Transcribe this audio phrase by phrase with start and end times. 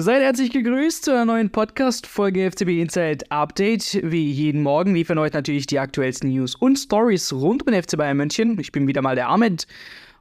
[0.00, 3.98] Seid herzlich gegrüßt zu einer neuen Podcast-Folge FCB Insight Update.
[4.04, 7.96] Wie jeden Morgen liefern heute natürlich die aktuellsten News und Stories rund um den FC
[7.96, 8.56] Bayern München.
[8.60, 9.66] Ich bin wieder mal der Ahmed.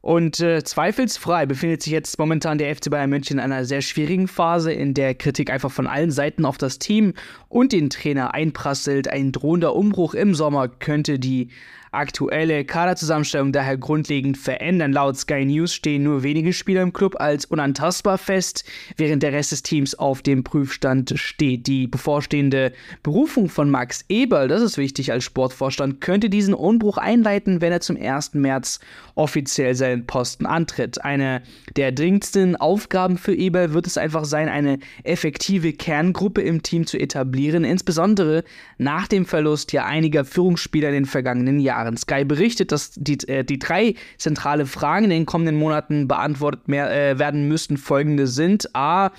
[0.00, 4.28] Und äh, zweifelsfrei befindet sich jetzt momentan der FC Bayern München in einer sehr schwierigen
[4.28, 7.12] Phase, in der Kritik einfach von allen Seiten auf das Team
[7.50, 9.08] und den Trainer einprasselt.
[9.08, 11.48] Ein drohender Umbruch im Sommer könnte die
[11.92, 14.92] aktuelle Kaderzusammenstellung daher grundlegend verändern.
[14.92, 18.64] Laut Sky News stehen nur wenige Spieler im Club als unantastbar fest,
[18.96, 21.66] während der Rest des Teams auf dem Prüfstand steht.
[21.66, 27.60] Die bevorstehende Berufung von Max Eberl, das ist wichtig als Sportvorstand, könnte diesen Umbruch einleiten,
[27.60, 28.34] wenn er zum 1.
[28.34, 28.80] März
[29.14, 31.04] offiziell seinen Posten antritt.
[31.04, 31.42] Eine
[31.76, 36.98] der dringendsten Aufgaben für Eberl wird es einfach sein, eine effektive Kerngruppe im Team zu
[36.98, 38.44] etablieren, insbesondere
[38.78, 41.75] nach dem Verlust ja einiger Führungsspieler in den vergangenen Jahren.
[41.76, 41.96] Jahren.
[41.96, 46.90] Sky berichtet, dass die, äh, die drei zentrale Fragen in den kommenden Monaten beantwortet mehr,
[46.90, 47.76] äh, werden müssten.
[47.76, 49.10] Folgende sind: A.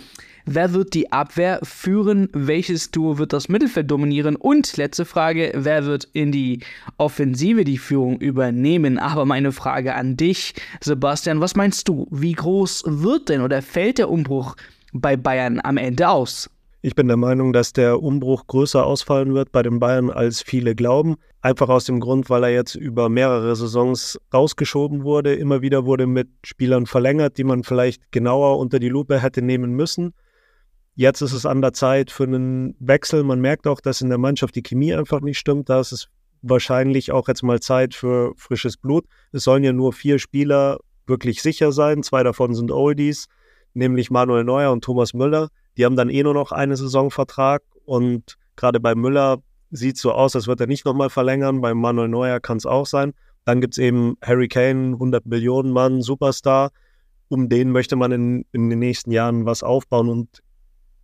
[0.50, 2.30] Wer wird die Abwehr führen?
[2.32, 4.38] Welches Duo wird das Mittelfeld dominieren?
[4.38, 6.62] Und letzte Frage, wer wird in die
[6.98, 8.98] Offensive die Führung übernehmen?
[8.98, 12.08] Aber meine Frage an dich, Sebastian, was meinst du?
[12.12, 14.56] Wie groß wird denn oder fällt der Umbruch
[14.94, 16.50] bei Bayern am Ende aus?
[16.88, 20.74] Ich bin der Meinung, dass der Umbruch größer ausfallen wird bei den Bayern, als viele
[20.74, 21.18] glauben.
[21.42, 25.36] Einfach aus dem Grund, weil er jetzt über mehrere Saisons rausgeschoben wurde.
[25.36, 29.74] Immer wieder wurde mit Spielern verlängert, die man vielleicht genauer unter die Lupe hätte nehmen
[29.74, 30.14] müssen.
[30.96, 33.26] Jetzt ist es an der Zeit für einen Wechsel.
[33.26, 35.68] Man merkt auch, dass in der Mannschaft die Chemie einfach nicht stimmt.
[35.68, 36.08] Da ist es
[36.42, 39.04] wahrscheinlich auch jetzt mal Zeit für frisches Blut.
[39.34, 42.02] Es sollen ja nur vier Spieler wirklich sicher sein.
[42.02, 43.28] Zwei davon sind Oldies,
[43.78, 45.50] nämlich Manuel Neuer und Thomas Müller.
[45.78, 49.38] Die haben dann eh nur noch einen Saisonvertrag und gerade bei Müller
[49.69, 51.61] sieht es so aus, als wird er nicht nochmal verlängern.
[51.61, 53.14] Bei Manuel Neuer kann es auch sein.
[53.45, 56.72] Dann gibt es eben Harry Kane, 100 Millionen Mann, Superstar.
[57.30, 60.41] Um den möchte man in, in den nächsten Jahren was aufbauen und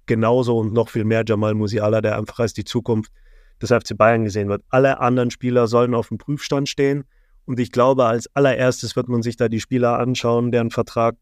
[0.06, 3.12] genauso und noch viel mehr Jamal Musiala, der einfach als die Zukunft
[3.62, 4.64] des FC Bayern gesehen wird.
[4.70, 7.06] Alle anderen Spieler sollen auf dem Prüfstand stehen.
[7.46, 11.16] Und ich glaube, als allererstes wird man sich da die Spieler anschauen, deren Vertrag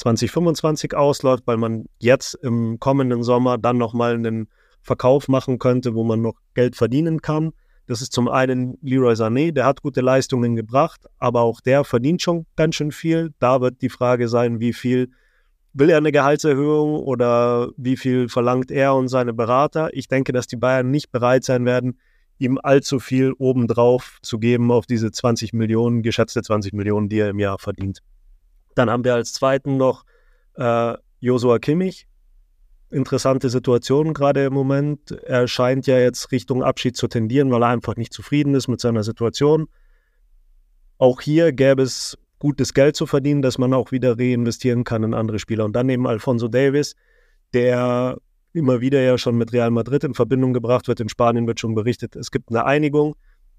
[0.00, 4.48] 2025 ausläuft, weil man jetzt im kommenden Sommer dann nochmal einen
[4.82, 7.52] Verkauf machen könnte, wo man noch Geld verdienen kann.
[7.86, 12.22] Das ist zum einen Leroy Sané, der hat gute Leistungen gebracht, aber auch der verdient
[12.22, 13.34] schon ganz schön viel.
[13.40, 15.10] Da wird die Frage sein, wie viel
[15.72, 19.90] will er eine Gehaltserhöhung oder wie viel verlangt er und seine Berater.
[19.92, 21.98] Ich denke, dass die Bayern nicht bereit sein werden,
[22.38, 27.28] ihm allzu viel obendrauf zu geben auf diese 20 Millionen, geschätzte 20 Millionen, die er
[27.28, 28.00] im Jahr verdient.
[28.80, 30.06] Dann haben wir als zweiten noch
[30.54, 32.06] äh, Josua Kimmich.
[32.88, 35.10] Interessante Situation gerade im Moment.
[35.10, 38.80] Er scheint ja jetzt Richtung Abschied zu tendieren, weil er einfach nicht zufrieden ist mit
[38.80, 39.68] seiner Situation.
[40.96, 45.12] Auch hier gäbe es gutes Geld zu verdienen, dass man auch wieder reinvestieren kann in
[45.12, 45.66] andere Spieler.
[45.66, 46.96] Und dann eben Alfonso Davis,
[47.52, 48.16] der
[48.54, 51.00] immer wieder ja schon mit Real Madrid in Verbindung gebracht wird.
[51.00, 53.14] In Spanien wird schon berichtet, es gibt eine Einigung.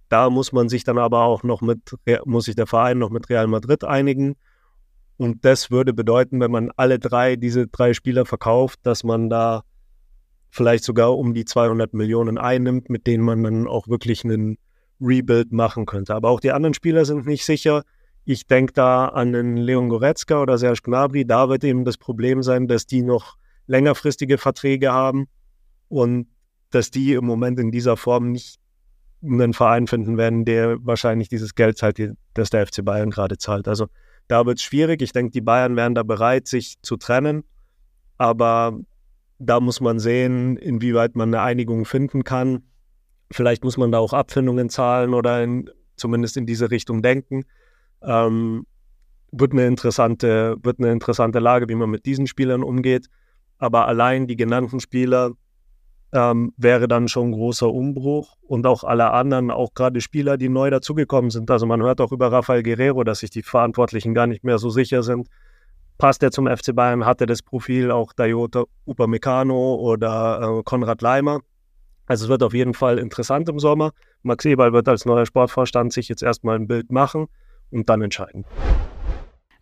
[0.10, 1.96] Da muss man sich dann aber auch noch mit,
[2.26, 4.36] muss sich der Verein noch mit Real Madrid einigen.
[5.22, 9.62] Und das würde bedeuten, wenn man alle drei, diese drei Spieler verkauft, dass man da
[10.50, 14.58] vielleicht sogar um die 200 Millionen einnimmt, mit denen man dann auch wirklich einen
[15.00, 16.16] Rebuild machen könnte.
[16.16, 17.84] Aber auch die anderen Spieler sind nicht sicher.
[18.26, 21.24] Ich denke da an den Leon Goretzka oder Serge Gnabry.
[21.24, 23.38] Da wird eben das Problem sein, dass die noch
[23.68, 25.28] längerfristige Verträge haben
[25.88, 26.30] und
[26.72, 28.60] dass die im Moment in dieser Form nicht
[29.22, 32.02] einen Verein finden werden, der wahrscheinlich dieses Geld zahlt,
[32.34, 33.68] das der FC Bayern gerade zahlt.
[33.68, 33.86] Also
[34.32, 35.02] da wird es schwierig.
[35.02, 37.44] Ich denke, die Bayern wären da bereit, sich zu trennen.
[38.18, 38.80] Aber
[39.40, 42.64] da muss man sehen, inwieweit man eine Einigung finden kann.
[43.30, 47.44] Vielleicht muss man da auch Abfindungen zahlen oder in, zumindest in diese Richtung denken.
[48.02, 48.66] Ähm,
[49.34, 53.08] wird, eine interessante, wird eine interessante Lage, wie man mit diesen Spielern umgeht.
[53.58, 55.32] Aber allein die genannten Spieler
[56.14, 58.38] ähm, wäre dann schon ein großer Umbruch.
[58.42, 61.50] Und auch alle anderen, auch gerade Spieler, die neu dazugekommen sind.
[61.50, 64.70] Also man hört auch über Rafael Guerrero, dass sich die Verantwortlichen gar nicht mehr so
[64.70, 65.28] sicher sind.
[65.98, 67.06] Passt er zum FC Bayern?
[67.06, 71.42] Hat er das Profil auch Dayota Upamecano oder äh, Konrad Leimer?
[72.08, 73.92] Also es wird auf jeden Fall interessant im Sommer.
[74.24, 77.28] Max Eberl wird als neuer Sportvorstand sich jetzt erstmal ein Bild machen
[77.70, 78.46] und dann entscheiden.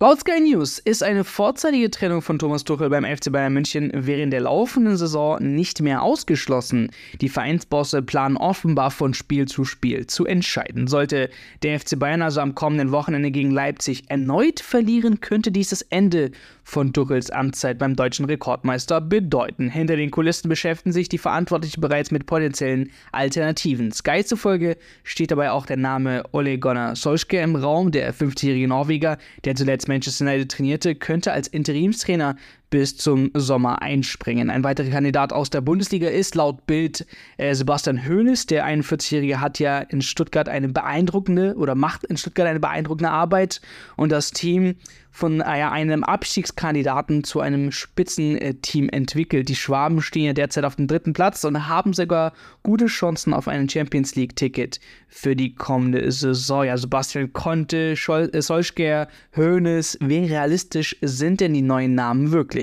[0.02, 4.32] Laut Sky News ist eine vorzeitige Trennung von Thomas Tuchel beim FC Bayern München während
[4.32, 6.90] der laufenden Saison nicht mehr ausgeschlossen.
[7.20, 10.88] Die Vereinsbosse planen offenbar von Spiel zu Spiel zu entscheiden.
[10.88, 11.30] Sollte
[11.64, 16.32] der FC Bayern also am kommenden Wochenende gegen Leipzig erneut verlieren, könnte dies das Ende
[16.64, 19.70] von Tuchels Amtszeit beim deutschen Rekordmeister bedeuten.
[19.70, 23.92] Hinter den Kulissen beschäftigen sich die Verantwortlichen bereits mit potenziellen Alternativen.
[23.92, 29.18] Sky zufolge steht dabei auch der Name Ole Gunnar Solskjaer im Raum, der 50-jährige Norweger,
[29.44, 32.38] der zuletzt Manchester United trainierte, könnte als Interimstrainer
[32.70, 34.50] bis zum Sommer einspringen.
[34.50, 37.06] Ein weiterer Kandidat aus der Bundesliga ist laut Bild
[37.38, 38.46] äh, Sebastian Hoeneß.
[38.48, 43.62] Der 41-Jährige hat ja in Stuttgart eine beeindruckende oder macht in Stuttgart eine beeindruckende Arbeit
[43.96, 44.76] und das Team
[45.12, 49.50] von äh, einem Abstiegskandidaten zu einem Spitzenteam entwickelt.
[49.50, 52.34] Die Schwaben stehen ja derzeit auf dem dritten Platz und haben sogar
[52.64, 56.66] gute Chancen auf ein Champions League-Ticket für die kommende Saison.
[56.66, 62.59] Ja, Sebastian Conte, Schol äh, Solskjaer, Hoeneß, wie realistisch sind denn die neuen Namen wirklich?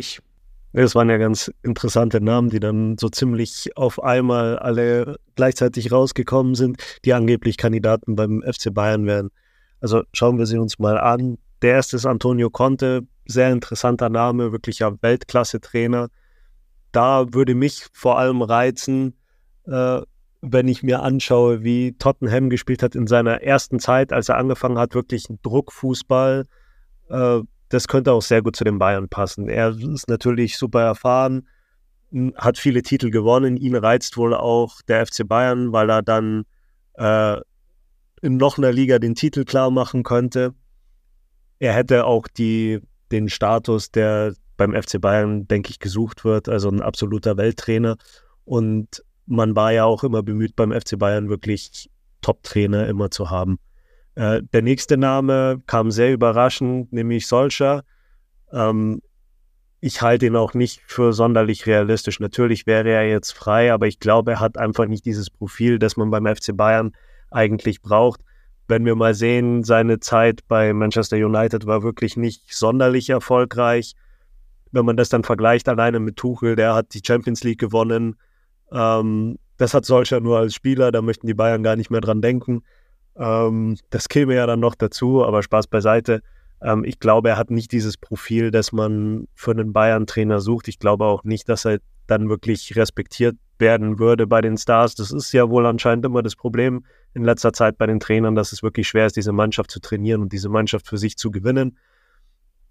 [0.73, 6.55] Es waren ja ganz interessante Namen, die dann so ziemlich auf einmal alle gleichzeitig rausgekommen
[6.55, 9.31] sind, die angeblich Kandidaten beim FC Bayern wären.
[9.81, 11.39] Also schauen wir sie uns mal an.
[11.63, 16.09] Der erste ist Antonio Conte, sehr interessanter Name, wirklicher Weltklasse-Trainer.
[16.93, 19.15] Da würde mich vor allem reizen,
[19.67, 20.03] äh,
[20.43, 24.79] wenn ich mir anschaue, wie Tottenham gespielt hat in seiner ersten Zeit, als er angefangen
[24.79, 26.45] hat, wirklich ein Druckfußball.
[27.09, 29.49] Äh, das könnte auch sehr gut zu den Bayern passen.
[29.49, 31.49] Er ist natürlich super erfahren,
[32.37, 33.57] hat viele Titel gewonnen.
[33.57, 36.45] Ihn reizt wohl auch der FC Bayern, weil er dann
[36.95, 37.41] äh,
[38.23, 40.55] in noch einer Liga den Titel klar machen könnte
[41.59, 42.81] er hätte auch die,
[43.11, 47.97] den Status, der beim FC Bayern, denke ich, gesucht wird, also ein absoluter Welttrainer.
[48.45, 51.91] Und man war ja auch immer bemüht, beim FC Bayern wirklich
[52.23, 53.59] Top-Trainer immer zu haben.
[54.17, 57.85] Äh, der nächste Name kam sehr überraschend, nämlich Solskjaer.
[58.53, 59.01] Ähm,
[59.81, 62.19] ich halte ihn auch nicht für sonderlich realistisch.
[62.19, 65.97] Natürlich wäre er jetzt frei, aber ich glaube, er hat einfach nicht dieses Profil, das
[65.97, 66.93] man beim FC Bayern
[67.31, 68.21] eigentlich braucht
[68.69, 73.95] wenn wir mal sehen, seine Zeit bei Manchester United war wirklich nicht sonderlich erfolgreich.
[74.73, 78.17] Wenn man das dann vergleicht alleine mit Tuchel, der hat die Champions League gewonnen.
[78.73, 82.21] Ähm, das hat Solskjaer nur als Spieler, da möchten die Bayern gar nicht mehr dran
[82.21, 82.63] denken.
[83.19, 86.23] Ähm, das käme ja dann noch dazu, aber Spaß beiseite.
[86.63, 90.69] Ähm, ich glaube, er hat nicht dieses Profil, das man für einen Bayern-Trainer sucht.
[90.69, 94.95] Ich glaube auch nicht, dass er dann wirklich respektiert werden würde bei den Stars.
[94.95, 96.85] Das ist ja wohl anscheinend immer das Problem
[97.15, 100.21] in letzter Zeit bei den Trainern, dass es wirklich schwer ist, diese Mannschaft zu trainieren
[100.23, 101.79] und diese Mannschaft für sich zu gewinnen.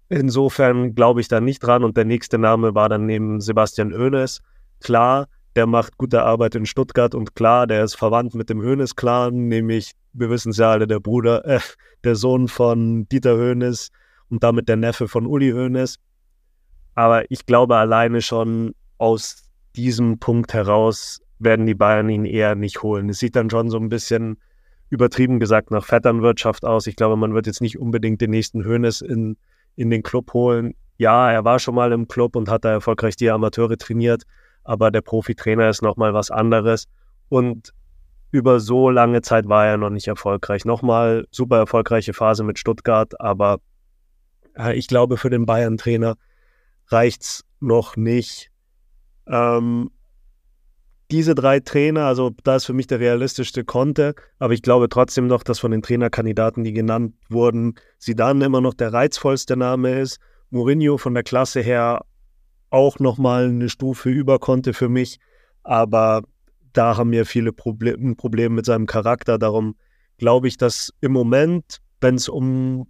[0.08, 1.82] Insofern glaube ich da nicht dran.
[1.82, 4.42] Und der nächste Name war dann neben Sebastian Oenes.
[4.80, 9.48] Klar, der macht gute Arbeit in Stuttgart und klar, der ist verwandt mit dem Hoeneß-Clan,
[9.48, 11.60] nämlich, wir wissen es ja alle, der Bruder, äh,
[12.04, 13.90] der Sohn von Dieter Hoeneß
[14.28, 15.96] und damit der Neffe von Uli Hoeneß.
[16.94, 19.44] Aber ich glaube alleine schon aus
[19.76, 23.08] diesem Punkt heraus werden die Bayern ihn eher nicht holen.
[23.08, 24.38] Es sieht dann schon so ein bisschen
[24.88, 26.86] übertrieben gesagt nach Vetternwirtschaft aus.
[26.86, 29.36] Ich glaube, man wird jetzt nicht unbedingt den nächsten Hönes in,
[29.74, 30.74] in den Club holen.
[30.96, 34.22] Ja, er war schon mal im Club und hat da erfolgreich die Amateure trainiert,
[34.66, 36.86] aber der Profitrainer ist nochmal was anderes.
[37.28, 37.72] Und
[38.30, 40.64] über so lange Zeit war er noch nicht erfolgreich.
[40.64, 43.58] Nochmal super erfolgreiche Phase mit Stuttgart, aber
[44.58, 46.16] äh, ich glaube, für den Bayern-Trainer
[46.88, 48.50] reicht es noch nicht,
[49.26, 49.90] ähm,
[51.10, 55.28] diese drei Trainer, also da ist für mich der realistischste Conte, aber ich glaube trotzdem
[55.28, 60.00] noch, dass von den Trainerkandidaten, die genannt wurden, sie dann immer noch der reizvollste Name
[60.00, 60.18] ist.
[60.50, 62.04] Mourinho von der Klasse her
[62.70, 65.18] auch nochmal eine Stufe über Conte für mich,
[65.62, 66.22] aber
[66.72, 69.38] da haben wir viele Proble Probleme mit seinem Charakter.
[69.38, 69.76] Darum
[70.18, 72.86] glaube ich, dass im Moment, wenn es um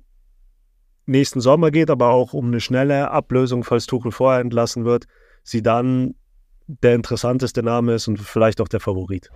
[1.06, 5.06] nächsten Sommer geht, aber auch um eine schnelle Ablösung, falls Tuchel vorher entlassen wird,
[5.42, 6.14] sie dann
[6.66, 9.30] der interessanteste Name ist und vielleicht auch der Favorit.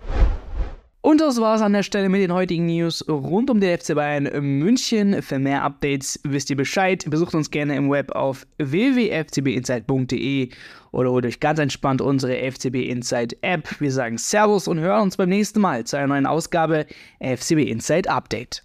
[1.02, 4.24] Und das war's an der Stelle mit den heutigen News rund um den FC Bayern
[4.58, 5.22] München.
[5.22, 7.06] Für mehr Updates wisst ihr Bescheid.
[7.08, 10.50] Besucht uns gerne im Web auf www.fcbinsight.de
[10.92, 13.80] oder holt euch ganz entspannt unsere FCB Insight App.
[13.80, 16.84] Wir sagen Servus und hören uns beim nächsten Mal zu einer neuen Ausgabe
[17.18, 18.62] FCB Insight Update.